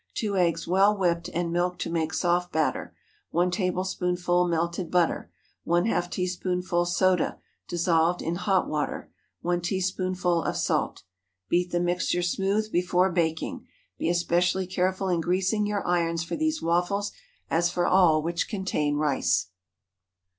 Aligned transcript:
2 0.15 0.35
eggs 0.35 0.67
well 0.67 0.97
whipped, 0.97 1.29
and 1.31 1.53
milk 1.53 1.77
to 1.77 1.87
make 1.87 2.11
soft 2.11 2.51
batter. 2.51 2.91
1 3.29 3.51
tablespoonful 3.51 4.47
melted 4.47 4.89
butter. 4.89 5.29
½ 5.67 6.09
teaspoonful 6.09 6.87
soda, 6.87 7.37
dissolved 7.67 8.19
in 8.19 8.33
hot 8.33 8.67
water. 8.67 9.11
1 9.43 9.61
teaspoonful 9.61 10.41
of 10.41 10.57
salt. 10.57 11.03
Beat 11.49 11.69
the 11.69 11.79
mixture 11.79 12.23
smooth 12.23 12.71
before 12.71 13.11
baking. 13.11 13.67
Be 13.99 14.09
especially 14.09 14.65
careful 14.65 15.07
in 15.07 15.21
greasing 15.21 15.67
your 15.67 15.85
irons 15.85 16.23
for 16.23 16.35
these 16.35 16.63
waffles, 16.63 17.11
as 17.51 17.69
for 17.69 17.85
all 17.85 18.23
which 18.23 18.49
contain 18.49 18.95
rice. 18.97 19.49